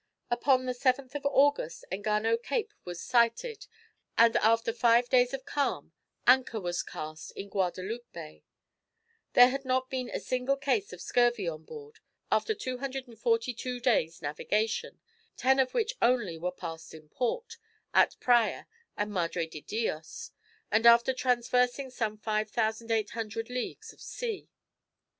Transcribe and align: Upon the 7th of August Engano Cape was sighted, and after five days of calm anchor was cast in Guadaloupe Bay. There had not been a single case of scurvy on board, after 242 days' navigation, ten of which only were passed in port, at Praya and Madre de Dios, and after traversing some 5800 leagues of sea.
Upon 0.31 0.65
the 0.65 0.73
7th 0.73 1.13
of 1.13 1.27
August 1.27 1.85
Engano 1.91 2.35
Cape 2.41 2.73
was 2.85 2.99
sighted, 2.99 3.67
and 4.17 4.35
after 4.37 4.73
five 4.73 5.07
days 5.09 5.31
of 5.31 5.45
calm 5.45 5.93
anchor 6.25 6.59
was 6.59 6.81
cast 6.81 7.29
in 7.33 7.49
Guadaloupe 7.49 8.11
Bay. 8.11 8.43
There 9.33 9.49
had 9.51 9.63
not 9.63 9.91
been 9.91 10.09
a 10.09 10.19
single 10.19 10.57
case 10.57 10.91
of 10.91 11.01
scurvy 11.03 11.47
on 11.47 11.65
board, 11.65 11.99
after 12.31 12.55
242 12.55 13.79
days' 13.79 14.23
navigation, 14.23 14.99
ten 15.37 15.59
of 15.59 15.75
which 15.75 15.93
only 16.01 16.35
were 16.35 16.51
passed 16.51 16.95
in 16.95 17.07
port, 17.07 17.57
at 17.93 18.15
Praya 18.19 18.65
and 18.97 19.11
Madre 19.11 19.45
de 19.45 19.61
Dios, 19.61 20.31
and 20.71 20.87
after 20.87 21.13
traversing 21.13 21.91
some 21.91 22.17
5800 22.17 23.51
leagues 23.51 23.93
of 23.93 24.01
sea. 24.01 24.49